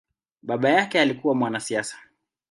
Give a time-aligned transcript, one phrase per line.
[0.41, 1.97] Baba yake alikua mwanasiasa.